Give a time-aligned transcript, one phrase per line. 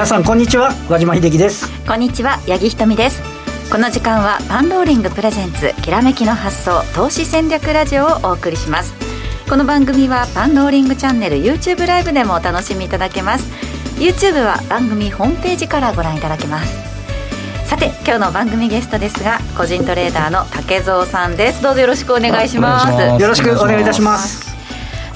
[0.00, 0.72] 皆さんこんにちは。
[0.88, 1.68] 和島秀樹です。
[1.86, 3.20] こんにちは八木ひとみです。
[3.70, 8.94] この時間はパンローリングプレゼンツきらめきの発想投資戦略ラジオをお送りします。
[9.46, 13.44] この番組はパンローリングチャンネル YouTube ライブでもお楽しみいただけます。
[13.98, 16.78] YouTube は番組ホームページからご覧いただけます。
[17.68, 21.62] さて今日の番組ゲストですが個人トレーダーの竹蔵さんです。
[21.62, 23.22] どうぞよろしくお願いします。
[23.22, 24.49] よろしくお願いいたします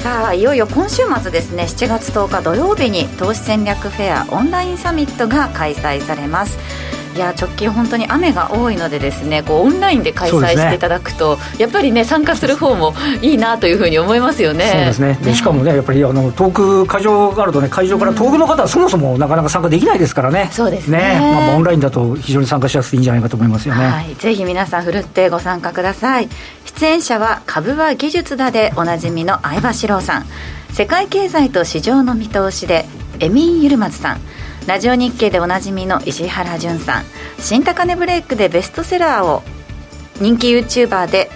[0.04, 6.58] さあいよいよ今週末ですね7月10日土曜日に投資戦略フェアオンラインサミットが開催されます
[7.14, 14.66] いや直近本当に雨が多いのでですねこうオンラインで開催していただくと、ね、やっぱりね参加する方もいいなというふうに思いますよね。
[14.66, 15.18] そうですね。
[15.24, 20.48] ねしかもねやっぱりあの遠く会場があるとね会場から遠くの方はそもそもなかなか参加できないですからね。
[20.50, 20.98] そうですね。
[20.98, 23.86] ねまあオンラインだと非常に参加しやすいんじゃないかと思いますよね。
[23.86, 24.14] はい。
[24.16, 26.28] ぜひ皆さんふるってご参加ください。
[26.76, 30.26] 出演者は株は技術だでおなじみの相場志郎さん、
[30.72, 32.84] 世界経済と市場の見通しで
[33.20, 34.20] エミン・ユルマズさん。
[34.66, 37.04] ラジオ日経でおなじみの石原潤さん。
[37.38, 39.44] 新高値ブレイクでベストセラーを
[40.20, 41.30] 人気 YouTuber で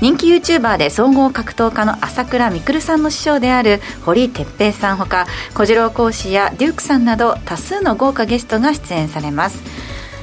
[0.00, 9.60] 人気 YouTuber で総合格闘家の朝倉未来さんの師匠である堀哲平さんほか小次郎講師やデュークさんなど多数の豪華ゲストが出演されます。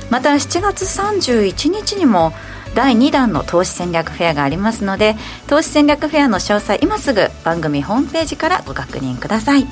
[0.10, 2.32] また7月31日にも
[2.74, 5.16] 第2弾の投資戦略フェアがありますので
[5.48, 9.66] 投資戦略フェアの詳細今すぐ番組ホームページからご確認ください。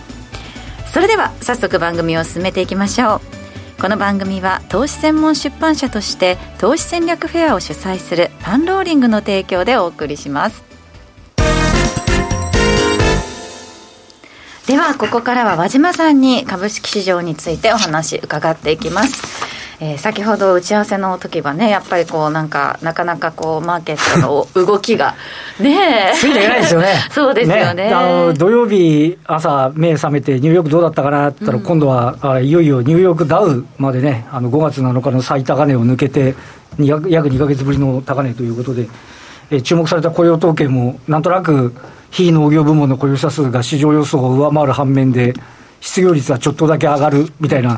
[0.92, 3.22] それでは早速番組を進めていきましょう。
[3.82, 10.64] この番組は投資専門出版社として投資戦略フェアを主催するパンローリングの提供でお送りします。
[14.68, 19.49] ではここからは和島さんに株式市場についてお話伺っていきます。
[19.82, 25.16] えー、先ほど打ち合わせの時はねやっぱりこうなんかなかなかこうマーケットの 動きが
[25.60, 26.88] ねついていないですよね。
[27.12, 36.36] そうですよね、ね、あの土曜日朝目覚めてニューヨークどうだったかなって言ったら、今度はあいよいよニューヨークダウまでねあの5月7日の最高値を抜けて
[36.78, 38.90] 約2か月ぶりの高値ということで、
[39.50, 41.74] えー、注目された雇用統計もなんとなく
[42.12, 45.34] 非農業部門の雇用者数が市場予想を上回る反面で
[45.80, 47.78] 失業率はちょっとだけ上がるみたいな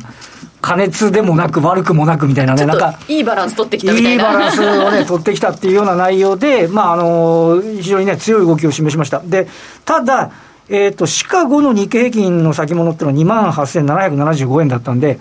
[0.61, 4.11] 加熱でもなく悪くもなくみたいなね、なんか、いいバランス取ってきたみたいな。
[4.11, 9.22] いいバランスをね、取ってきたっていうような内容で、 まあ、あの、非常にね、強い動きを示しました。
[9.25, 9.47] で、
[9.85, 10.29] ただ、
[10.69, 15.19] えっ、ー、と、シカゴの日経平均の先物っていうのは2万8775円だったんで、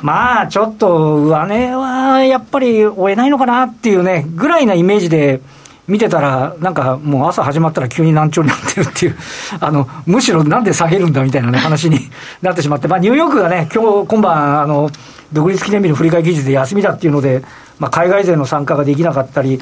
[0.00, 5.40] まあ、ちょっと、上値はやっぱり追えないのかなっていうね、ぐらいなイメージで、
[5.88, 9.16] 見てたら、なんかもう朝始まったら急に難聴になってるっていう、
[9.60, 12.10] あの、むしろなんで下げるんだみたいなね、話に
[12.40, 14.90] なってしまって、まあ、ニューヨークがね、今日、今晩、あの、
[15.32, 17.42] 独立記念日の振り替え技術で休みだっていうので、
[17.78, 19.60] まあ、海外勢の参加ができなかったり、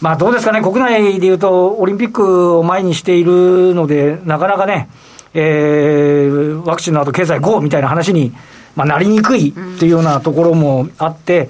[0.00, 4.88] まあ、どうですかね、国内でいうと、オリンピックを前にしているので、なかなかね、
[5.34, 8.32] えー、ワクチンの後経済 GO みたいな話に、
[8.76, 11.48] まあ、なりにくいっていうようなところもあって、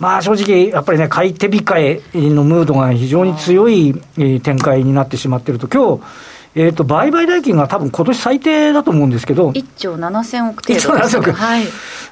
[0.00, 3.94] まあ正直、やっぱりね、買い手控えのムードが非常に強い
[4.42, 6.04] 展開になってしまっていると、今日
[6.54, 11.64] えーと、売買代金が多分今年最低だと思うんですけど、1兆7000億程度、1兆7000億、はい。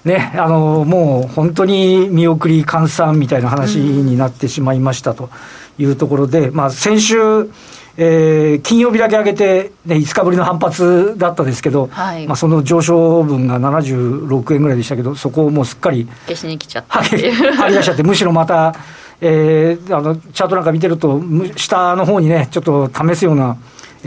[0.04, 5.30] ね、あのもう本当に見送り換算みたいな話になってしまいましたと
[5.78, 7.50] いうところで、うん、まあ、先週、
[7.98, 17.02] えー、金曜日だけ上げて、ね、5日ぶりの反発だったですけど、はい、まあ、その上昇分が76円ぐらいでしたけど、そこをもうすっかり消しに来ちゃった。
[17.02, 18.74] 張り出しちゃって、 むしろまた、
[19.20, 21.22] えー、あのチャートなんか見てると、
[21.56, 23.56] 下の方にね、ちょっと試すような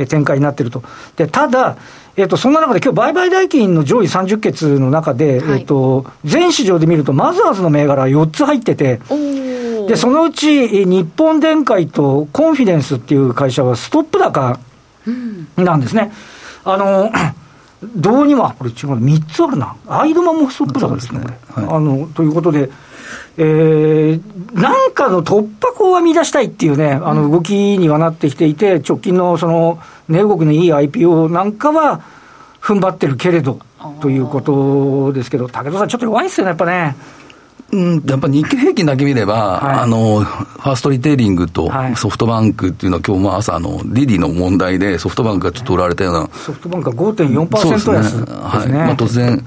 [0.08, 0.84] 展開になってると。
[1.16, 1.76] でただ
[2.20, 9.00] えっと、そんな中で、今日売買代金の上位30決の中で、はい、えっと、全市場で見ると、マザーズの銘柄4つ入ってて、
[9.90, 14.60] で、そのうち日本電解とコンフィデンスっていう会社はストップ高
[15.58, 16.12] なんですね。
[16.64, 17.12] うん、あの、
[17.96, 19.76] どうにも、これ違う、3つあるな。
[19.88, 21.22] アイドマもストップ高ですね。
[21.22, 22.70] すねはい、あの、ということで、
[23.40, 32.02] えー、なんかの突破口は見出したいっていうね、あの動きにはなってきていて、直近のその値動きのいい IPO なんかは
[32.62, 33.60] 踏ん張ってるけれど
[34.02, 36.96] ということですけど、武田さん、ちょっと弱いですよね、やっぱね。
[37.72, 46.30] うん、やっぱ日経平均だけ見れば、はい、あの、ファーストリテイリングとソフトバンクっていうのは、今日も朝、あの、リディの問題で、ソフトバンクがちょっと売られたような。
[46.34, 48.26] ソフトバンクが5.4%安ですね。
[48.32, 48.70] はい。
[48.70, 49.46] まあ、突然、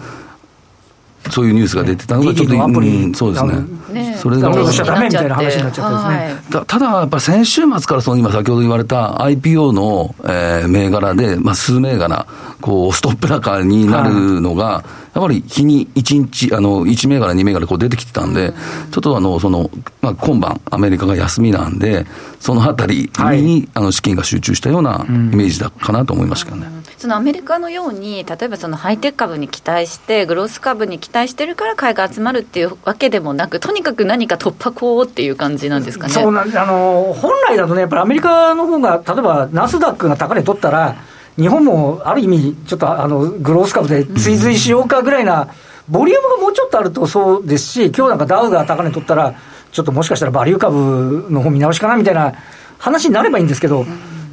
[1.32, 4.16] そういうニュースが出てたのが、ちょっと、うん、そうですね。
[4.18, 6.64] それが、しちゃダメみたいな話になっちゃったですね。
[6.66, 12.26] ただ、やっぱり先週末からその今先ほど言われた IPO の、えー、銘柄で、まあ、数銘柄、
[12.60, 14.84] こう、ストップ高になるのが、
[15.14, 18.52] やっぱり日に1日、あの、1銘柄、2銘柄こう出てきてたんで、
[18.90, 19.70] ちょっとあの、その、
[20.00, 22.06] まあ、今晩、アメリカが休みなんで、
[22.40, 26.81] そのあたりに、あの、資金が集中したようなイメージだかなと思いましたけどね。
[27.02, 36.12] そのアメリカのように、例えばそのハイテク株に期待して、グロース株に期待してるから買いが集まるっていうわけでもなく、とにかく何か突破口っていう感じなんですかね？
[36.12, 40.94] そうなんあの本来だとね、やっぱりアメリカの方が、例えばナスダックが高値取ったら、
[41.36, 45.48] 日本もある意味、ちょっとあのグロース株で追随しようかぐらいな、
[45.88, 49.34] ボリュームがもうちょっとあるとそうですし、今日なんかダウが高値取ったら、
[49.72, 52.32] ちょっともしかしたらバリュー株の方見直しかなみたいな
[52.78, 53.84] 話になればいいんですけど、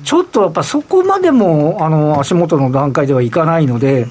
[0.10, 4.08] ちょっとやっぱそこまでもあの足元の段階ではいかないので。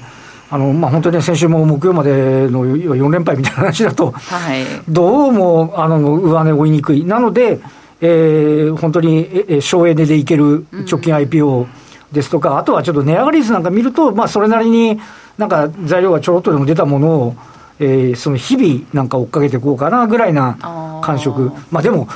[0.51, 7.59] あのまあ、本当に、ね、先週も木曜までの4連敗みたいな話だと、はい、どうもあの上値追いにくい、なので、
[8.01, 11.67] えー、本当に、え省エネでいける直近 IPO
[12.11, 14.99] ですとか、うん、あとはちょっと値上がり率なんか見ると、まあ、それなりに
[15.37, 17.35] なんか材料がちょろっとでも出たものを、
[17.79, 20.57] えー、その日々なんか追っかけていこうかなぐらいな
[21.03, 22.07] 感触、まあ、でも、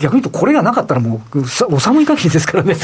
[0.00, 2.74] 逆に言うと、これがなかったらもう、お寒い限りですからね。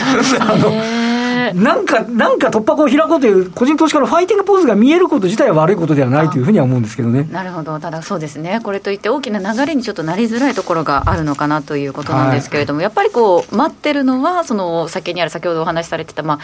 [0.41, 1.17] あの
[1.55, 7.29] なんか、なんか突破口を開こうという、個人投資家のファイティングポーズが見えること自体は悪いことではないというふうには思うんですけどね。
[7.31, 16.39] なるほど、ただそうですね、これといって大きな流れにちょっとなりづらいところがあるのかなということなんですけれども、はい、やっぱりこう、待ってるのは、その先にある、先ほどお話しされてた、まあ、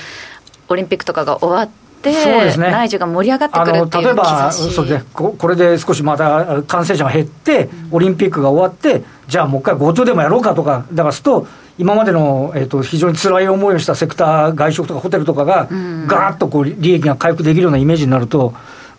[0.69, 11.46] オリンピックとかが終わって、そうですね、内需が盛り上がってくるっていう例えばそうです、ね、これで少しまた感染者が減って、オリンピックが終わって、じゃあもう一回 GoTo でもやろうかとか、だからすと、
[11.79, 15.69] 今までの、えーと、非常に辛い思いをしたセクター、外食とかホテルとかが、
[16.06, 18.52] がーっとこう利益が回復できるようなイメージになると、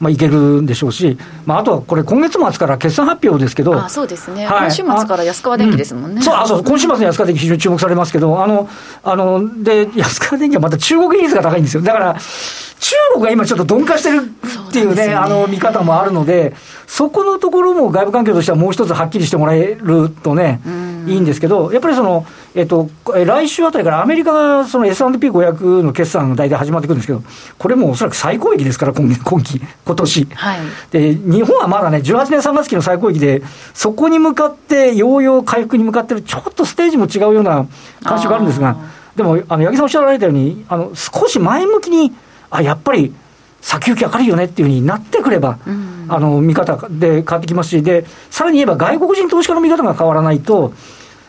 [0.03, 6.17] まあ、いけるんでしょうし、まあ、あとはこれ、今月末から決算発表ですけど、あそうですね、はい、今週末から安川電機ですもんね。
[6.17, 8.69] うん、そうあそう今週末の安川電機、非常に注目されますけど、あの
[9.03, 11.81] あので安川電機はまた中国比率が高いんですよ。
[11.81, 12.15] だから
[12.83, 14.29] 中国が今ちょっと鈍化してる
[14.69, 15.15] っていうね、うね。
[15.15, 16.53] あの見方もあるので、
[16.85, 20.59] そこのところも外部環境としてはもう一つはっきりしてもらえるとね、
[21.07, 27.23] いいんですけど、やっぱりその、えっと、来週あたりからアメリカがその S&P500 の決算が大体始まってくるんですけど、
[27.57, 30.59] これもおそらく最高益ですから、今今期、今年、はい、
[30.91, 33.41] で日本はまだね、18年3月期の最高益で、
[33.73, 37.67] そこに向かって、ようよう回復に向かってる、ちょっとステージも違うような
[38.03, 38.77] 感触があるんですが、
[39.15, 42.13] でも、あの八木さんおっしゃられたように、あの少し前向きに、
[42.49, 43.13] あやっぱり
[43.61, 50.73] 先行き明るいよねっていうふうになってくれば、うん、あの見方で変わってきますしで、さらに言えば外国人投資家の見方が変わらないと、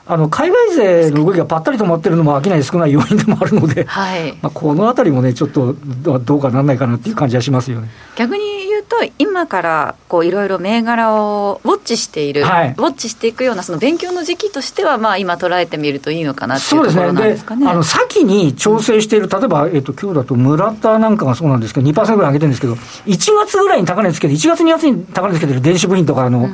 [0.06, 7.88] あの海外勢の動きがぱったり止まってるのも商い少ない要因でもあるので、はい、まあこのあたりもね、ちょっとどうかならないかなっていう感じはしますよね。
[8.16, 17.66] 逆に言うと、今からこういろいろ銘柄をウォッチしている、はい、ウォッチしていくような、その勉強の時期としては、まあ、今、捉えてみるといいのかなっていうところなんですかね。
[17.66, 26.50] あの先に調整している、例えば、えっと今日だと村田なんかがそうなんですけど、2%ぐらい上げてるんですけど、1月ぐらいに高値つけて、1月、2月に高値つけてる電子部品とかの、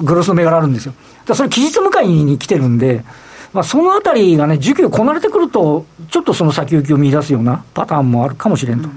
[0.00, 0.94] グロスの銘柄あるんですよ。
[1.26, 3.04] だそれ、期日向かいに来てるんで、
[3.52, 8.88] まあ、そのあたりがね、需給こなれてくると、ちょっとその先行きを見出すようなパターンもあるかもしれんと。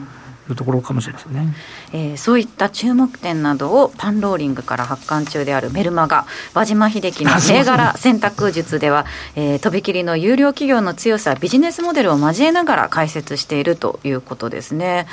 [0.49, 1.53] いうところかもしれませんね、
[1.93, 15.07] えー、そういった注目点などをパンローリングから発刊中であるメルマガ輪島秀樹の銘柄選択術では、えー、とびきりの有料企業の強さビジネスモデルを交えながら解説しているということですね。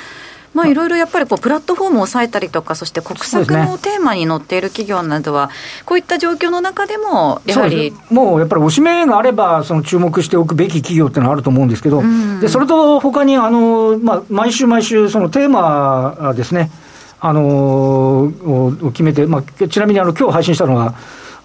[0.55, 0.73] まあ、い。
[0.73, 5.49] ろいろやっぱりこうプラットフォームを抑えたりとか、そして国策のテーマに載っている企業などは、
[5.85, 12.01] こういった状況の中でも、やはりもうやっぱりおしめがあれば、その注目しておくべき企業っていうのはあると思うんですけど、
[12.39, 16.71] でそれとほかにあの、まあ、毎週毎週、そのテーマですね、
[17.19, 20.95] あのを決めて、まあ、ちなみにあの今日配信したのは、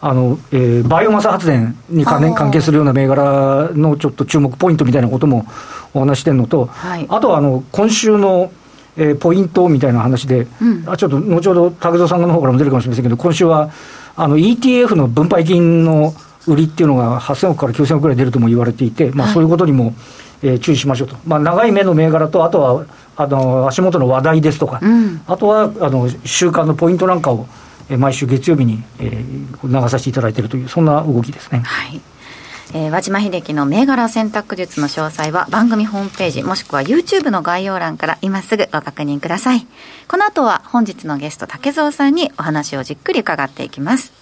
[0.03, 5.45] あのえー、バイオマス発電に関連関係するような銘柄のちょっと注目ポイントみたいなことも
[5.93, 8.51] お話してるのと、はい、あとはあの今週の
[9.01, 13.71] えー、ポイントみたいな話で、うん、あちょっと後ほど竹蔵さんの方からも出るかもしれませんけど、今週は
[14.15, 16.13] あの ETF の分配金の
[16.47, 19.95] 売りっていうのが8000億から9000億ぐらい出るとも言われていて、まあ、そういうことにも、
[20.43, 27.47] えー、注意しましょうと、まあ、長い目の銘柄と、あとはあの足元の話題ですとか、うん、あとはあの週間のポイントなんかを、
[27.89, 31.61] えー、毎週月曜日に、えー、流させていただいているという、そんな動きですね。
[31.61, 32.01] はい
[32.73, 39.67] えー、和島秀樹の銘柄選択術の詳細は番組ホームページもしくは YouTube の概要欄から今すぐご確認ください。
[40.07, 44.13] この後は本日のゲスト竹蔵さんにお話をじっくり伺っていきます。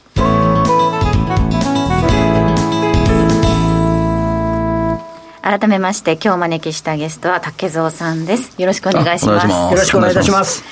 [5.42, 8.60] 改めまして今日お招きしたゲストは竹蔵さんです。
[8.60, 9.46] よろしくお願いします。
[9.46, 10.62] よろしくお願いいたします。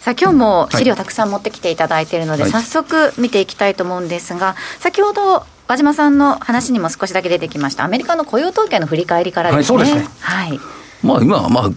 [0.00, 9.78] さあ今日も資料たくさん持ってきていただいているので、はい、早速見ていきたいと思うんですが先ほど和島さんの話にも少しだけ出てきました、アメリカの雇用統計の振り返りからですね。
[9.78, 10.08] はい、ね。
[10.18, 10.60] はい。
[11.00, 11.70] まあ今、まあ、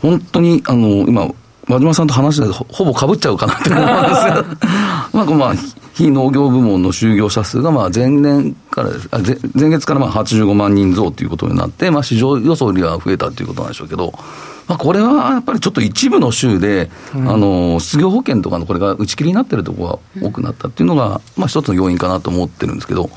[0.00, 1.34] 本当に、あの、今、
[1.68, 5.54] 和島さんと話でほぼかぶっちゃうかなって思うんですまあ、 まあ、
[5.94, 9.18] 非農業部門の就業者数がまあ前年からあ
[9.54, 14.12] 前月からまあ85万人増ということになって、まあ、市場予想よりは増えたということなんでしょうけど、
[14.68, 23.10] まあ、これはやっぱりちょっと一部の州で、うん、あの失業保険とかのこれが打ち切りになってるところが多くなったっていうのが、まあ、一つの要因かなと思ってるんですけど、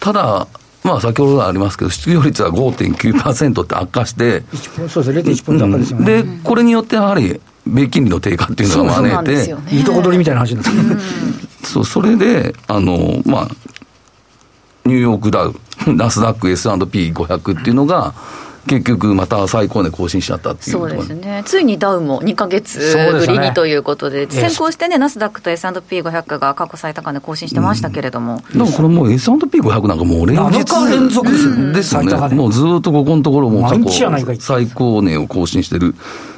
[0.00, 0.48] ただ、
[0.82, 4.42] まあ、先ほどありますけど、失業率は5.9%って悪化して、
[4.88, 11.00] そうです0.1ポイント悪化ですよね、で、これによってやはり、米金利の低下っていうのが招いて、いいとこ取りみたいな話なんですけど、
[11.64, 13.48] そうそれで、あのまあ、
[14.86, 15.54] ニューヨークダウ、
[15.86, 18.14] ナスダック、S&P500 っていうのが、
[18.66, 22.78] 結局また最高値更新しちゃったっていうそうですね、ついにダウも2か月
[23.12, 33.90] ぶりにということで、でね、先行してね、ナスダックと S&P500 が過去最高値更新してましたけれども、うん、でもこれもう S&P500 なんかもう連日連続ですよね、ですよね、もうずっとここのところ、も過去
[34.38, 35.94] 最高値を更新してる。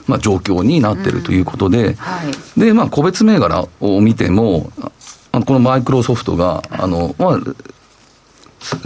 [0.07, 1.95] まあ、状況になってるということで、うん。
[1.95, 2.21] は
[2.57, 4.71] い、で、まあ、個別銘柄を見ても、
[5.33, 7.41] あのこのマイクロソフトが、あの、まあ、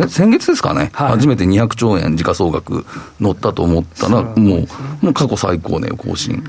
[0.09, 2.87] 先月ですかね、はい、初めて200兆円時価総額
[3.21, 4.37] 乗ったと思ったら、もう、
[5.02, 6.42] もう過去最高値を更新。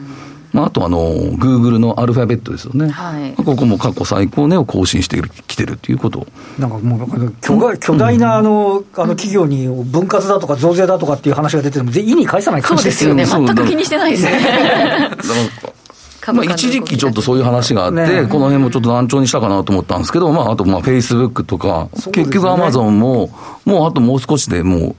[0.53, 6.25] まあ、あとあの、グーグルのアルファベットですよね、はい、ここも過去最高値を更新してきてるっていうこと。
[6.57, 14.31] なんかもう巨大、巨大なあの,、あの企業に分割だとか増税だとかっていう話が出てるのも、意に介さない感じですよね、全く気にしてないですね。
[16.33, 23.29] まあ、一時期ちょっとそういう話があって、ね、この辺もちょっと軟調にしたかなと思ったんですけど、まあ、あと、まあ、フェイスブックとか、ね、結局アマゾンも、
[23.65, 24.95] もうあともう少しでもう、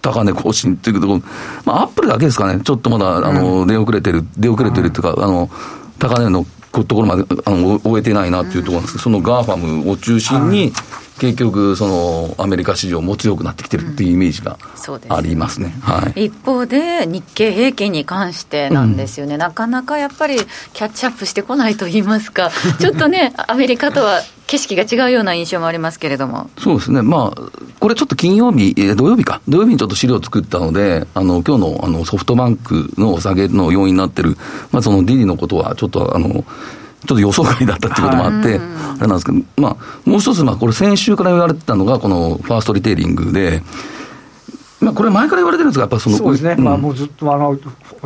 [0.00, 1.22] 高値更新っていうところ、
[1.64, 5.50] まあ、アップルだけですかね、ちょっとまだ、あの、出遅れてる、出遅れてるっていうか、あの、
[5.98, 10.72] 高値のところまであの終えてないなっていうところなんですけど、その GAFAM を中心に、
[11.18, 14.58] 結局、そのアメリカ市場も強くなってきてるっていうイメージが
[15.08, 26.50] ありますね、うんはい、一方で、日経平均に関してなんですよね、うん、なかなかやっぱりキャッチアップしてこないと言いますか、 ちょっとね、アメリカとは景色が違うような印象もありますけれども。
[26.58, 27.40] そうですね、まあ、
[27.80, 34.38] これちょっと金曜日、え土曜日か、土曜日にちょっと資料を作ったので、あの今日のあのソフトバンクの下げの要因になってる、
[34.72, 36.44] まあ、そのディディのことは、ちょっとあの、
[37.08, 43.62] ちょっと予想外だったっていうこともあって、あれなんですけど、まあ、もう一つ、まあ、これ先週から言われてたのが、このファーストリテイリングで、
[44.80, 47.58] まあ、これ前から言われてるんですが、やっぱその、そうですね、うん、まあ、もうずっとあの、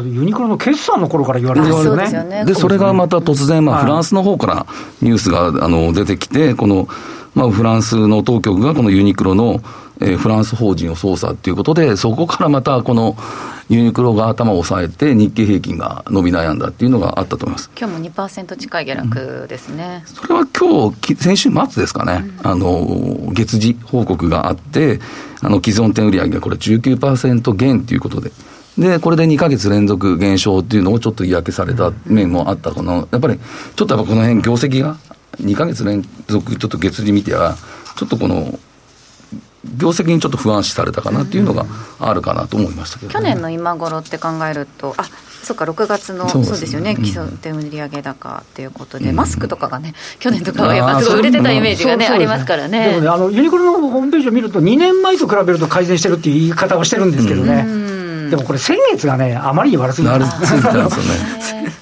[0.04, 2.44] ユニクロの決算の頃から言われてるんですよね。
[2.44, 4.66] で、それがまた突然、まあ、フランスの方から
[5.02, 6.88] ニュースがあの出てきて、この、
[7.34, 9.60] まあ、フランスの当局がこのユニクロの、
[10.00, 13.16] えー、フランス法人を捜査ということで、そこからまたこの
[13.74, 17.70] ユニクロが頭を押さえて、日経平均が伸び悩んだっていうのがあったと思います。
[17.78, 25.00] 今日も2%近い下落ですね、うん、それは今日先週末ですかね、うん、あの月次報告があって、
[25.40, 28.30] あの既存店売上がこれ19%減ということで。
[28.76, 32.72] で、これで2か月連続減少っていうのをちょっと嫌気された面もあった。
[32.72, 33.38] かな、やっぱり
[33.76, 34.96] ちょっとやっぱこの辺業績が
[35.40, 37.56] 2か月連続ちょっと月次見ては、
[37.96, 38.58] ちょっとこの
[39.76, 41.66] 業績にちょっと不安視されたかなっていうのが
[42.00, 45.04] あるかなと思いましたけど、ね、去年の今頃って考えると、あ
[45.42, 52.90] そうか、6月の、そうですよね、基礎点売上高ということで、うん、マスクとかがね、去年とかはやっぱすごい売れてたイメージがね、ありますからね。
[52.90, 57.64] でもねあの、ユニクロのホームページを見ると、2年前と比べると改善してるっていう言い方をしてるんですけどね。
[57.66, 58.01] うん
[58.32, 60.18] でもこれ、先月がね、あまりに悪すぎた。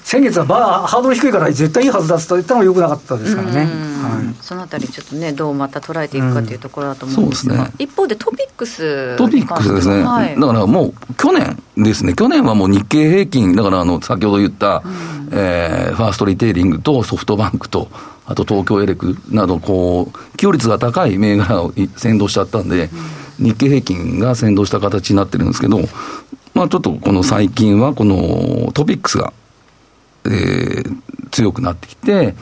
[0.03, 17.87] 先月はまあハードル低いから絶対いいはずだと言ったのがよくなかったですからね、はい、そのあたり、ちょっとね、どうまた捉えていくかというところだと思うんですが、うんね、一方でトピックス、トピックスですね、はい、だからもう去年ですね、去年はもう日経平均、だからあの先ほど言った、うん、えー、ファーストリテイリングとソフトバンクと、
[18.25, 22.89] あと東京エレクなど、こう、寄与率が高い銘柄を先導しちゃったんで、
[23.39, 25.79] うん、日経平均が先導した形になってるんですけど、
[26.53, 29.33] まあ、ちょっとこの最近は、このトピックスが、
[30.25, 32.35] えー、強くなってきて、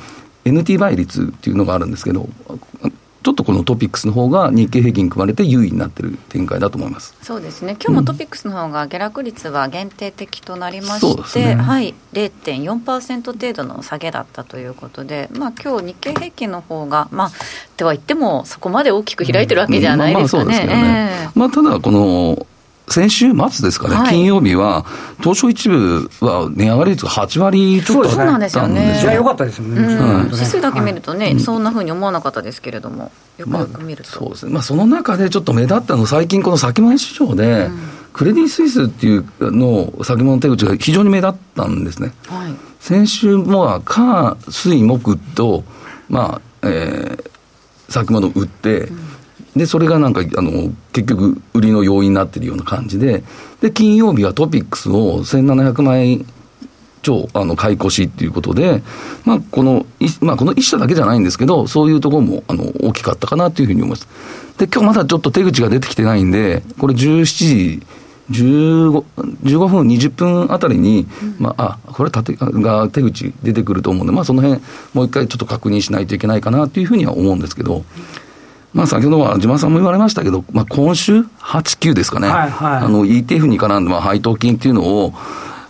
[0.46, 2.28] NT 倍率っていうのがあるんですけど、
[3.22, 7.16] ちょっとこのトピックスの方が日経平均組まれて優位になってる展開だと思います。
[7.22, 17.32] そうですね、今日もトピックスの方が下落率は限定的となりまして、うんね、はい、0.4%程度の下げだったということで、まあ今日日経平均の方がまあ、
[17.76, 21.30] とは言っても、そこまで大きく開いてるわけじゃないですかね。
[21.36, 22.48] まあ、ただ、この
[22.90, 24.86] 先週末ですかね、はい、金曜日は、
[25.20, 29.00] 東証一部は値上がり率が8割ちょっとそうなんですよね。
[29.02, 29.82] いや、よかったですよね。
[29.82, 34.10] うん、指数だけ見るとね、はい、そんなふうに思わなかったですけれども、よくよく見ると。
[34.10, 34.54] まあ、そうですね。
[34.54, 37.80] まあ、その中でちょっと目立ったの、最近この先物市場で、うん、
[38.14, 42.14] クレディ・スイスっていうの先物手口が非常に目立ったんですね。
[42.28, 45.64] はい、先週も、火、水、木と、
[46.10, 49.09] まあ、えー、先物売って、うん
[49.56, 53.24] で、それがなんか、あの、結局、売りの要因になってるような感じで、
[53.62, 56.26] で、金曜日はトピックスを1700万円
[57.02, 58.84] 超、あの、買い越しっていうことで、
[59.26, 59.86] まあ、この、
[60.22, 64.08] まあ、この一社だけじゃないんですけど、そういうところも、あの、大きかったかなというふうに思います。
[64.58, 67.82] で、今日まだちょっと手口が出てきてないんで、これ17時
[68.32, 69.04] 15,
[69.44, 71.08] 15分、20分あたりに、
[71.40, 74.62] まあ、あこれ縦が手口出てくると思うんで、まあ、その辺
[74.94, 77.84] もう一回ちょっと確認しないといけないかなというふうには思うんですけど。
[78.74, 81.26] まあ、先ほどは島さんも言われましたけど、まあ、今週、8、
[81.80, 85.14] 9ですかね、はいはい、あの ETF に絡んで、まあ、配当金っていうのを、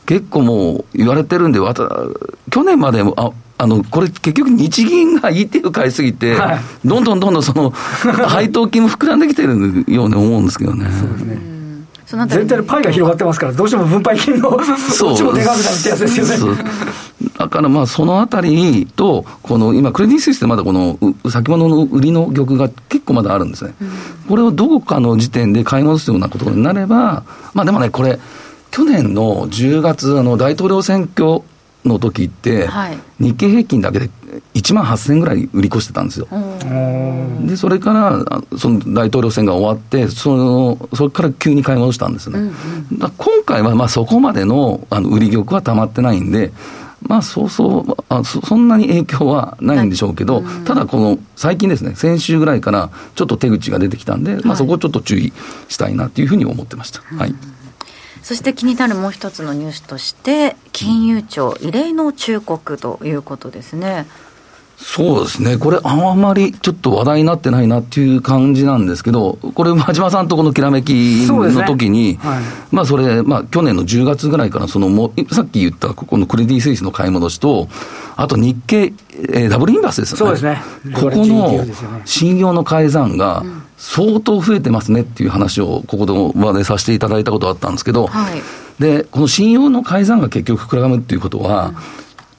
[0.06, 7.72] 結構もう言われてるんで、去年までも、ああのこれ、結局、日銀が ETF 買いすぎて、はい、どんどんどんどんその
[8.28, 10.86] 配当金も膨らんできてるように思うんですけどね。
[10.98, 11.50] そうですね。
[12.28, 16.58] 全体のパイが広がってますから、どうしても分配金のそっちもでかくなるってやつですよね。
[17.40, 21.00] だからまあそのあたりと、この今、クレディ・スイスでまだこの
[21.32, 23.90] 先物の売りの玉が結構まだあるんですね、うん、
[24.28, 28.20] これをどこかの時点で買い戻すようなことになれば、まあでもね、これ、
[28.72, 31.42] 去年の10月、あの大統領選挙
[31.86, 34.10] の時って、はい、日経平均だけで
[34.54, 36.28] 1万8000円ぐらい売り越してたんですよ。
[37.48, 42.40] で、それから、その大統領選が終わって、そのそれから急に買い戻したんですね。
[42.40, 42.54] うんうん、
[43.00, 46.52] 今回はまあそこまでのあの売り玉はたまってないんで、
[47.10, 55.34] まあ、そうそうあそ、そんなに影響はないんでしょうけど、はい、ただ、この最近ですね、先週ぐらいからちょっと手口が出てきたんで、まあ、そこをちょっと注意
[55.70, 57.02] したいなというふうに思ってました。
[57.02, 57.34] はい、
[58.22, 64.06] そして気になるもう一つのニュースとして、金融庁、異例の忠告ということですね。
[64.82, 72.20] そうですね、これ、あまりちょっと話題になってないなっていう感じなんですけど、これ、真島さんとこのきらめきの時に、ね。
[72.22, 77.68] はい、まあそれ、まあ去年の10月ぐらいから、そのもさっき言ったこのクレディ・スイスの買い戻しと、
[78.16, 78.94] あと日経、
[79.34, 80.42] えー、ダブルインバースですよね。
[80.42, 80.62] ね。
[80.94, 81.66] ここの
[82.06, 83.44] 信用の改ざんが、
[83.78, 88.42] 相当増えてますねっていう話を、ここの場でさせていただいたことがあったんですけど、はい、
[88.82, 91.74] で、この信用の改ざんが結局膨らむっていうことは、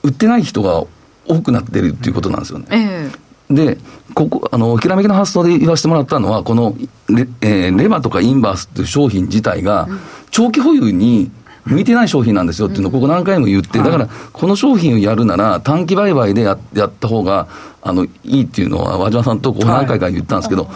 [0.02, 0.84] うん、売ってない人が
[1.30, 2.66] 多くなってるっていうことなんですよね。
[2.70, 3.78] えー、で、
[4.14, 6.76] ここ、あの、きらめきの発想で言わせてもらったのは、この
[7.08, 9.88] レ、えー、レバとかインバースっていう商品自体が、
[10.30, 11.30] 長期保有に
[11.64, 17.46] 向いてない商品なんですよっていうのをここ何回も言って、だから、この商品をやるなら、短期売買でややった方が、
[17.82, 20.72] あの、いいっていうのは、和島さんとこう何回か言ったんですけど、はい、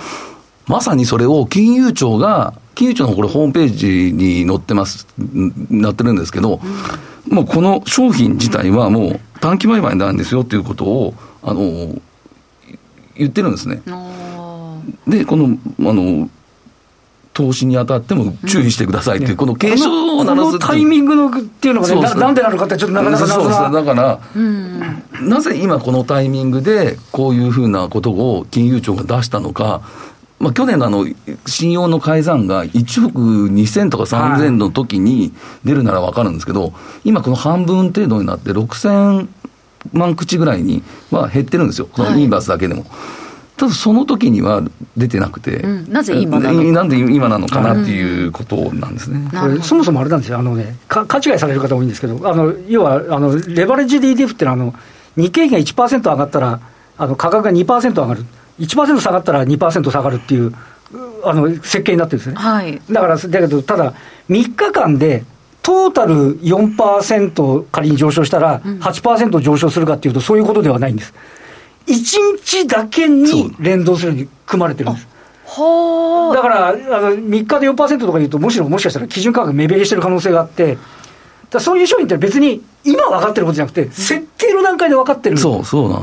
[0.67, 5.07] まさにそれを金融庁が、金融庁のこれホームページに載ってます、
[5.71, 6.61] なってるんですけど、
[7.29, 11.61] もうこの商品自体はもう短期売買なんですよっていうことを、あの、
[13.15, 13.83] 言ってるんですね。
[15.07, 16.31] で、この、あの、
[17.35, 29.83] 投資にあたっても注意してくださいっていう、うん、この警鐘を鳴らすタイミングのっていうのがね、ななんでなのかって、ちょっとなかなかそうですだから、うん、なぜ今このタイミングで、こういうふうなことを金融庁が出したのか、
[30.45, 31.07] まあ、去年のあの
[31.47, 35.33] 信用の改ざんが1億2000とか3000の時に
[35.65, 39.27] 出るなら分かるんですけど、今、この半分程度になって、6000
[39.95, 42.85] 万口ぐらいには減ってるんですよ、このインバースだけでも。
[43.57, 44.63] ただその時には
[44.99, 54.75] 出てなくて、うん、なぜ今なのなんで今なのかなっていうことなんですね、これそもそもあれなんですよ、あのね、か勘違いされる方多いんですけど、あの要はあのレバレッジ DDF っていうのはあの、
[55.17, 56.61] 日経平均が1%上がったら、
[56.99, 58.27] あの価格が2%上がる。
[58.61, 60.55] 1%下がったら2%下がるっていう、
[61.25, 62.37] あの設計になってるんですね。
[62.37, 63.95] はい、だから、だけど、ただ、
[64.31, 65.25] 3日間で、
[65.63, 71.15] トータル4%仮に上昇したら、8%上昇するかっていうと、そういうことではないんです。
[71.87, 75.09] 1日だけに連動するように組まれてるんです。
[75.47, 76.79] だから、あの
[77.17, 80.79] 3日で4%とか言うと、むしろもしかしたら基準価格目減りしてる可能性があって、
[81.55, 85.37] だそういう商品って別に今分かってることじゃなくて、設計の段階で分かってる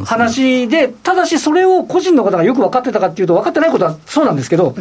[0.05, 4.75] 話で、ただしそれを個人の方がよく分かってたかっていうと、分かってないことはそうなんですけど、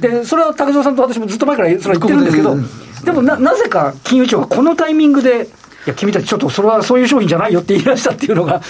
[0.00, 2.56] でそれは竹蔵さんと私もずっと前からそれは言ってるんですけど、
[3.04, 5.48] でもななぜか金融庁がこのタイミングで、
[5.86, 8.62] いや、君たちちょっとそれはそういう商品じゃないよって言い出したっていうのが、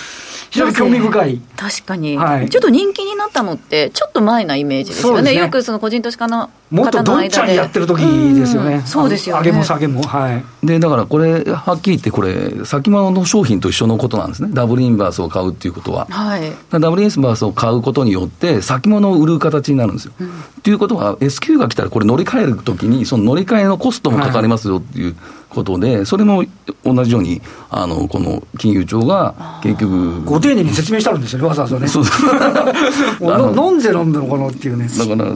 [0.54, 1.40] 非常に興味深い。
[1.56, 5.34] 確かに、はい、ちょっと人気になったのって、ちょっと前なイメージですよね、ね。
[5.34, 9.42] よくその個人投資家のもっとどっちゃんやってる時ですよね、そうですよね。
[9.46, 16.06] 上げも下げも、はい、でだからこれ、はっきり言って、これ、先物の商品と一緒のことなんですね、ダブルインバースを買うっていうことは。
[16.08, 20.12] はい、ダブルインバースを買うことによって、先物を売る形になるんですよ。
[20.18, 25.06] と、うん、いうことは、S q が来たら、これ、乗り換えるときに、その乗り換えのコストもかかりますよっていう。
[25.06, 25.14] はい
[25.54, 26.44] ことで、それも
[26.84, 27.40] 同じように、
[27.70, 30.22] あのこの金融庁が結局。
[30.24, 31.88] ご丁寧に説明してあるんですよ ね、わざわざね。
[31.88, 32.04] そう
[33.20, 34.88] 飲んで飲んでのかなっていうね。
[34.88, 35.34] だから、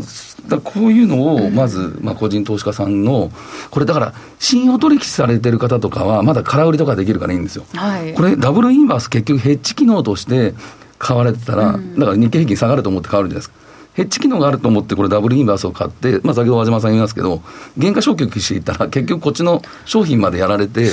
[0.49, 3.31] だこういうのをまず、まあ、個人投資家さんの、
[3.71, 7.65] これだから、信用取引されてる方とかは、まだ空売りとかできるからいいんですよ。
[7.75, 10.55] はい、これ、ダブルインバース、結局、ヘッジ機能として
[10.99, 13.68] 買われてたら、だから日経平均下がると思って買わるじゃないですか。
[13.99, 17.43] ヘッジ機能があると思って、これ、ダブルインバースを買って、まあ、先ほど和島さん言いますけど、
[17.81, 20.89] 原価償却していったら、 結局こっちの商品までやられて、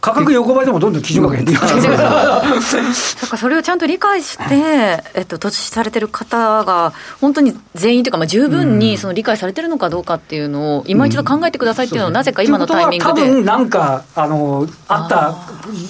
[0.00, 1.66] 価格横ばいでもどんどん基準額減っていく
[2.94, 13.10] そっか、それをちゃんと理解して、えっと、投資されてる方が、本当に全員というか、まあ、十分にその理解されてるのかどうかっていうのを、今一度考えてくださいっていうのを、なぜか今のタイミングで。
[13.10, 15.34] 多分なんか、あの、あった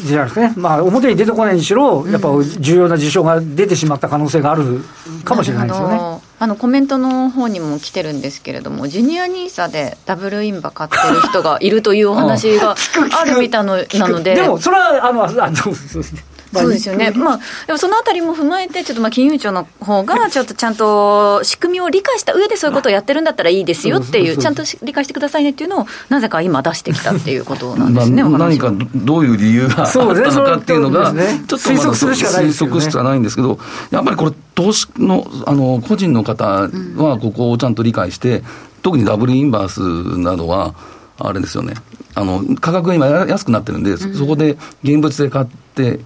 [0.05, 0.55] じゃないですかね。
[0.57, 2.29] まあ、表に出てこないにしろ、やっぱ
[2.61, 4.85] 重要な事象が出てしまった可能性がある
[5.25, 6.24] かもしれないですよね。
[6.39, 12.75] あのコメントの方にも来てるんですけれども、ジュニア NISA でダブルインバ買ってる人がいるというお話が
[13.21, 13.77] あるみたいな
[14.09, 14.35] ので。
[14.35, 16.25] でも、それは、あの、あそうですね。
[16.61, 33.59] そうですよね、まあ、でもそのあたりも踏まえて、ちょっとまあ金融庁の方が、ちょっとちゃんと仕組みを理解した上で、そういうことをやってるんだったらいいですよっていう、ちゃんと理解してくださいねっていうのを、なぜか今、出してきたっていうことなんですね、まあ、何かどういう理由があったのかっていうのが、ちょっと推測するしかない推測しかないんですけど、
[33.91, 38.43] やっぱりこれ、投資のあの個人の方は、ここをちゃんと理解して、
[38.83, 40.75] 特にダブルインバースなどは、
[41.19, 41.75] あれですよね、
[42.15, 46.01] あの価格が今安くなってるんで、そこで現物で買って、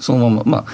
[0.00, 0.64] そのまま、まあ、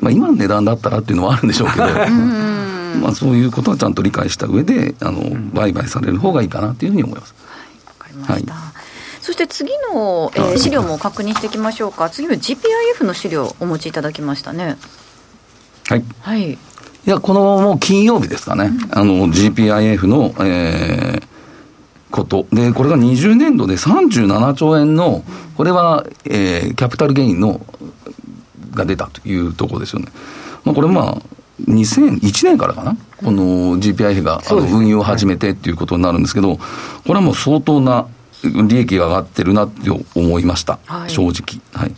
[0.00, 1.84] まあ、今の値段だったらっていうのはあるんでしょうけど、
[3.00, 7.34] まあ、そういうことはちゃんと理解した上で、あの、売買される方がいいかなというふうに思います。
[7.86, 8.52] わ、かりました。
[8.52, 8.66] はい
[9.26, 12.08] そして次の、えー、資料も確認していきましょうか。
[12.10, 14.76] 次は GPIF の資料をお持ちいただきましたね。
[15.88, 16.04] はい。
[16.20, 16.52] はい。
[16.52, 16.58] い
[17.04, 18.66] や、このもう金曜日ですかね。
[18.66, 21.26] うん、あの、GPIF の、えー、
[22.12, 22.46] こと。
[22.52, 25.24] で、これが20年度で37兆円の、
[25.56, 27.60] これは、えー、キャピタルゲインの、
[28.76, 30.06] が出たというところですよね。
[30.64, 31.22] まあ、これまあ、
[31.62, 36.62] 2001年からかな、この GPI があの運用を始めてっていうことになるんですけど、こ
[37.08, 38.06] れはもう相当な
[38.42, 41.60] 利益が上がってるなって思いました、はい、正直。
[41.72, 41.94] はい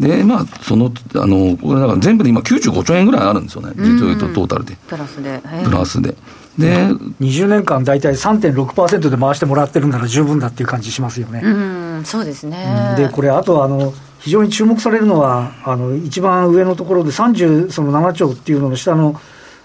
[0.00, 4.76] で、まあ、その、あの、これだから全部で今95兆円ぐらいあるんですよね、実を言うとトータルで。
[4.88, 5.40] プラスで。
[5.64, 6.16] プラスで。
[6.58, 6.88] で、
[7.20, 11.40] 20年間大体3.6%で回してもらってるなら十分だっていう感じしますよね。
[11.44, 12.94] うん、そうですね。
[12.96, 19.20] で、これ、あとあの、非常に注目されるのは、あの一番上のところで37兆っていうのの下の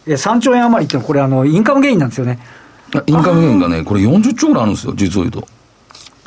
[0.07, 2.39] 3兆円余りっていうのは、これあの、インカムゲインなんですよね。
[3.05, 5.47] インカムゲインがね、これ40兆ぐらいあるんですよ、実を言うと。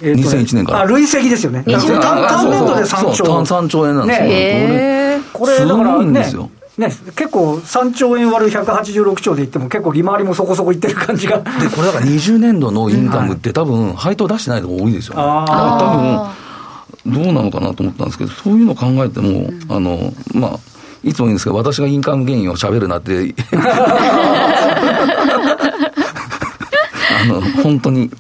[0.03, 0.81] えー、ね、2001年から。
[0.83, 1.64] あ、累積ですよね。
[1.64, 3.25] 単年度で3兆。
[3.25, 4.27] そう3兆円なんですよ。
[4.29, 6.33] ね、これ、これだからね、
[6.79, 11.38] ね、結構3兆円割る186兆でいっても、結構利回りもそこそこいってる感じが。
[11.38, 15.21] で、これだから20年度のインカムって、多分配当出してないのが多いですよね。
[15.21, 16.50] だから多分
[17.07, 20.59] どうなのかなと思ったんですけど、そういうのを考えても、うん、あの、まあ、
[21.03, 23.35] いつも言うんですけど、私がインカムゲインをしゃべるなって
[27.23, 28.11] あの、本当に、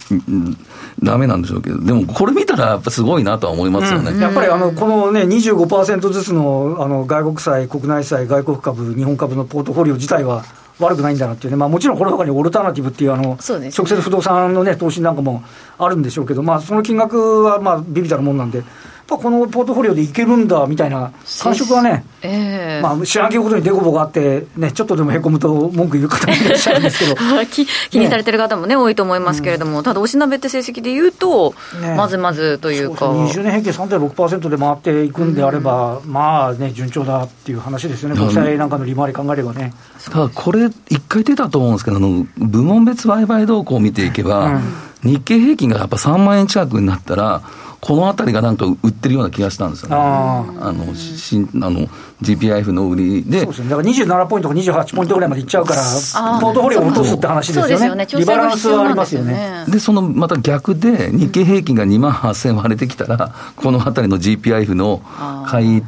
[1.02, 10.44] だめなんでしょうけど、でもこれ見たら、やっぱすごいなとは思いますよね、うん、やっぱりあのこのね、25%ずつのあの外国債、国内債、外国株、日本株のポートフォリオ自体は、
[10.80, 15.42] 悪くないんだなっていうね、まあ、もちろんこの他にオルタナティブっていうあの、ね、直接不動産の、ね、投資なんかも
[15.78, 18.62] あるんでしょうけど、まあ、その金額はまあビビたるもんなんで、
[19.10, 27.16] ぱこのポートフォリオでいけるんだみたいな感触はね、えー、まあ、知らんけことにデコボがあって、ね、ちょっとでもへこむと文句言う方もいらっしゃるんですけど。
[27.50, 33.06] 気気にされてる方もね、多いと思いますけれども、うん、ただ、おしなべって成績でいうと、ね、まずまずというか。
[33.06, 39.72] う20年平均3.6%で回っていくんであれば、うん、まあね、順調だっていう話ですよね、国債なんかの利回り考えればね。
[40.10, 44.60] ただ、これ、一回出たと思うんですけど、あの部門別売買動向を見ていけば、
[45.02, 47.42] 日経平均がやっぱ3万円近くになったら、
[47.80, 49.96] このあたりがなんか売ってるような気がしたんですよね。
[49.96, 51.88] ああの、新、あの、
[52.20, 53.40] GPIF の売りで。
[53.40, 53.70] そうですね。
[53.70, 55.82] だから27ポイントか28ポイントぐらいまでいっちゃうから、
[56.40, 57.68] ポートフォリオを落とすって話ですよね。
[57.68, 58.06] そうですよね。
[58.12, 59.64] リバランスはありますよね。
[59.68, 65.02] で、そのまた逆で、日経平均が2万8000割れてきたら、このあたりの GPIF の
[65.46, 65.82] 買い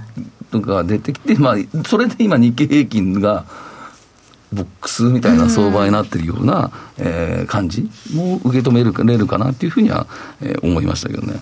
[0.51, 3.45] とか出てきて、まあ、それで今日経平均が、
[4.53, 10.07] ボックスみたいな相場になってるような、えー、感じも受け止めれるかなっていうふうには、
[10.43, 11.41] えー、思いましたけどね。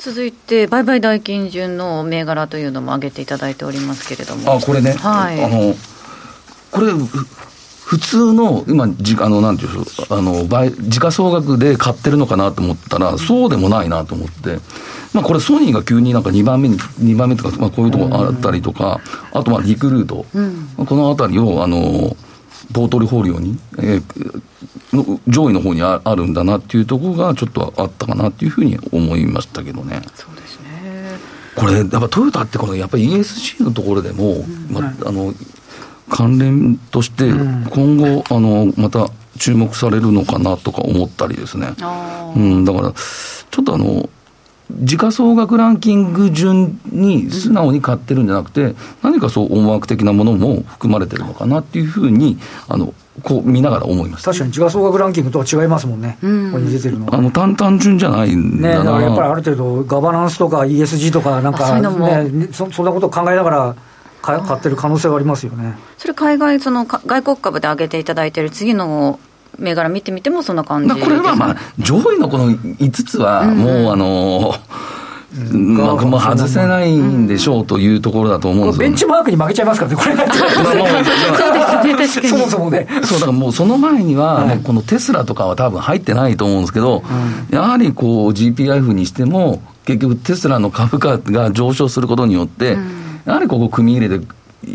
[0.00, 4.54] 続いて、売買代金順の銘柄というのも挙げていただいておりますけれども。
[4.54, 4.92] あ、これね。
[4.92, 5.44] はい。
[5.44, 5.74] あの、
[6.70, 6.92] これ、
[7.84, 14.58] 普通の、今、じあの、なんていうんでしょう、あの、倍、時価総額で買ってるのかなと思ったら、そうでもないなと思って、
[15.12, 19.00] まあ、これ、ソニーが急になんか2番目に、2番目とか、まあ、こういうとこあったりとか、
[19.34, 22.16] あと、まあ、リクルート、うん、このあたりを、あの、
[22.72, 24.42] ポートリフォリオに、えー、
[24.92, 30.02] の上位の方にああるんだなっていうところがちょっとあったかなっていうふうに思いましたけどね。
[30.14, 31.18] そうですね
[31.56, 35.34] これやっぱトヨタってこのやっぱり ESG のところでも、うん、まあの
[36.08, 41.74] 関連として今後、あのまた注目されるのかなとか思ったりですね。
[42.36, 44.08] うん、だからちょっとあの
[44.78, 54.30] 時価総額ランキング順に素直に買ってるんじゃなくて、何かそう思惑的なものも含まれてるのかなっていうふうに、あの、こう見ながら思いました。
[54.30, 57.14] 確かに時価総額ランキングとは違いますもんね、ここに出てるのは。
[57.16, 63.76] あの単単純じゃないんね、だな、だからやっぱりある程度、ガバナンスとか ESG とか、なんかあそういうのもねそ、そんなことを考えながら
[64.22, 65.76] か買ってる可能性はありますよね。
[65.98, 69.18] それ海外そのか外国株で上げていただいている次の
[69.60, 74.54] 銘柄見てみてもそんな感じこれはまあ、上位のこの5つは、もうあの、
[75.52, 80.48] まあ、もう外せないんでしょうというところだと思うんですよ、ベンチマークに負けちゃいますからね、これ そう
[81.98, 82.88] ですね確かそにもそもね。
[83.04, 87.04] そうだからもうその前には、このテスラとかは多分入ってないと思うんですけど、
[87.50, 92.76] やはりこう GPIF にしても、結局テスラの株価が上昇することによって、
[93.24, 94.26] やはりここ組み入れて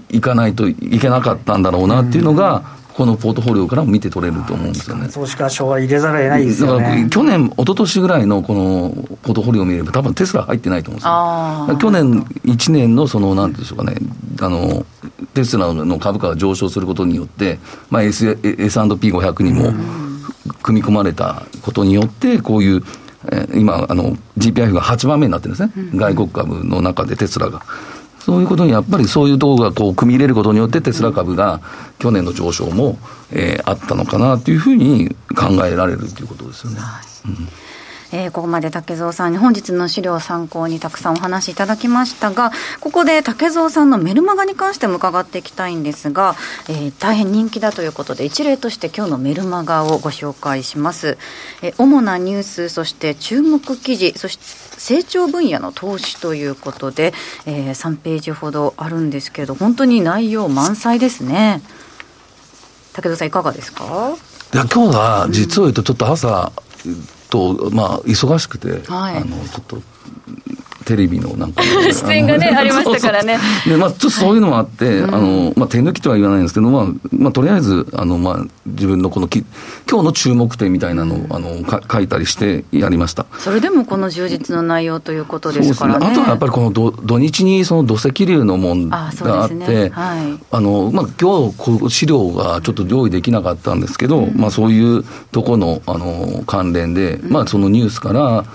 [0.09, 2.63] いかないといけなかったんだろうなっていうのが、
[2.95, 5.09] このポートフォリオからも見て取れると思うんですよね。
[5.09, 7.09] 投資家賞は入れざるを得ないですだからよね。
[7.09, 8.89] 去年、一昨年ぐらいのこの
[9.21, 11.77] ポートフォリオを見れば、多分テスラ入ってないと思うんですよ。
[11.77, 13.97] 去年1年のその、なんでしょうかね、
[14.39, 14.85] あの、
[15.33, 19.73] テスラの株価が上昇することによって、まあ、S- S&P500 にも
[20.63, 22.83] 組み込まれたことによって、こういう、
[23.31, 25.89] えー今、あの、GPIF が8番目になってるんですね。
[25.95, 27.61] 外国株の中でテスラが。
[28.25, 31.61] そういうことにやっぱりそういうところがこう組み入れることによってテスラ株が
[31.99, 32.97] 去年の上昇も、
[33.31, 36.79] えーあったのかなというふうに考えられるということですよね。
[38.17, 46.35] えーここまで竹蔵さんに本日の資料を参考にたくさんお話しいただきましたがここで竹蔵さんのメルマガに関しても伺っていきたいんですが、
[46.69, 51.17] えー大変人気だということで一例として今日のメルマガをご紹介します、
[51.61, 54.43] えー主なニュースそして注目記事そして
[54.79, 57.13] 成長分野の投資ということで、
[57.45, 61.61] え3ページほどあるんですけれど本当に内容満載ですね。
[62.93, 64.15] 竹蔵さんいかがですか？
[64.53, 66.51] いや今日は実を言うとちょっと朝
[67.29, 69.17] と、まあ、忙しくて、はい。
[69.17, 69.81] あのちょっと
[70.85, 73.39] テレビのなんか 出演がねのありましたからね。
[73.67, 79.43] でまあ、ちょっとそういうのもあって、あのまあ、手抜きとは言わないんですけど、まあまあ、とりあえずあの、まあ、自分のこのき
[79.89, 83.25] 今日の注目点みたいなのをあのか書いたりしてやりました。
[83.39, 86.07] それでもこの充実の内容ということですからね。
[86.07, 89.89] あとはやっぱりこの土土日にその土石流の問あ題があって、ね。
[89.89, 90.39] はい。
[90.51, 98.45] あのまあ今日こう資料がちょっと用意できなかったんですけど、まあそういうとこのあの関連で、まあそのニュースから、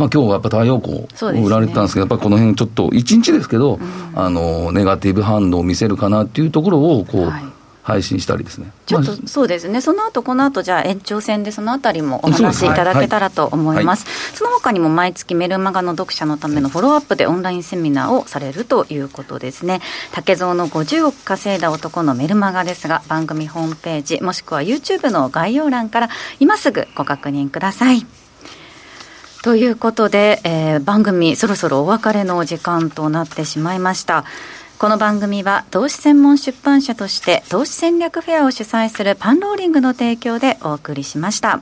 [0.00, 1.06] まあ今日はやっぱ太陽光
[1.44, 3.78] 売られてたんですけど、やっぱりこの辺ちょっと一日ですけど、
[4.14, 7.42] あのネガティブ反応を見せるかなっていうところをこう、はい
[7.82, 8.70] 配信したりですね。
[8.86, 14.06] ちょっとまあそうですね、その後この後じゃあ延長戦でそのあたりもお話しいただけたらと思います。
[14.34, 19.80] その他にも毎月メルマガの読者のためのフォローアップでオンラインセミナーをされるということですね。
[20.12, 28.19] 竹蔵の50億稼いだ男のメルマガですが、番組ホームページもしくは YouTube の概要欄から今すぐご確認ください。
[29.42, 34.24] ということで、えー番組そろそろお別れの時間となってしまいました。
[34.78, 41.60] この番組は投資専門出版社として投資戦略フェアを主催するパンローリングの提供でお送りしました。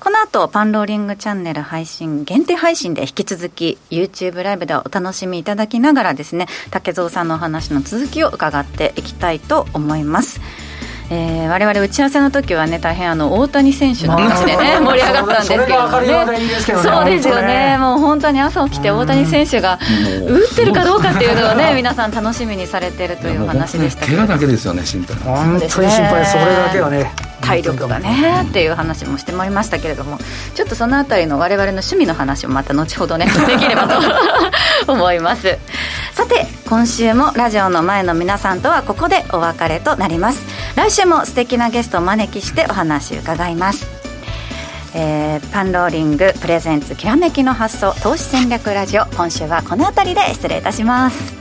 [0.00, 10.40] この後パンローリングチャンネル配信限定配信で引き続き YouTube ライブでお楽しみいただきながらですね竹蔵さんのお話の続きを伺っていきたいと思います。
[11.08, 15.48] えー、我々打ち合わせの時はね大変あの大谷選手の話でね盛り上がったんです
[16.66, 16.88] けどね。
[16.88, 17.46] そうですよね。
[17.46, 19.78] ねもう本当に朝起きて大谷選手が
[20.26, 24.16] 打ってるかどうかっていうのをね皆さん楽しみにされてるというお話でしたけど。
[24.18, 25.16] 怪我だけですよね、心配。
[25.16, 25.36] な。
[25.36, 27.12] 本当に心配、それだけはね。
[27.40, 30.18] 体力がねっていう話もしてもらいましたけれども。
[30.54, 34.00] ちょっとそのあたりの我々の趣味の話もまた後ほどねできればと
[34.92, 35.58] 思います
[36.16, 40.46] さて今週もラジオの前の皆さんとはここでお別れとなります。
[40.74, 43.86] 来週も素敵なゲストをお招きしてお話伺います。
[44.94, 49.04] えーパンローリングプレゼンツきらめきの発想投資戦略ラジオ。
[49.08, 51.35] 今週はこの辺りで失礼いたします。